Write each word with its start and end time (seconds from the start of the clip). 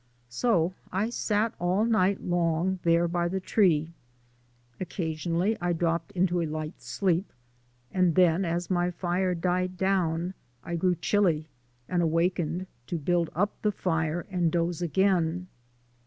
So 0.29 0.73
I 0.91 1.11
sat 1.11 1.53
all 1.59 1.85
night 1.85 2.23
long 2.23 2.79
there 2.81 3.07
by 3.07 3.27
the 3.27 3.39
tree. 3.39 3.93
Occasionally 4.79 5.55
I 5.61 5.73
dropped 5.73 6.09
into 6.13 6.41
a 6.41 6.47
light 6.47 6.81
sleep, 6.81 7.31
and 7.91 8.15
then, 8.15 8.43
as 8.43 8.71
my 8.71 8.89
fire 8.89 9.35
died 9.35 9.77
down, 9.77 10.33
I 10.63 10.75
grew 10.75 10.95
chilly 10.95 11.45
and 11.87 12.01
awakened, 12.01 12.65
to 12.87 12.97
build 12.97 13.29
up 13.35 13.51
the 13.61 13.71
fire 13.71 14.25
and 14.31 14.51
doze 14.51 14.81
again. 14.81 15.45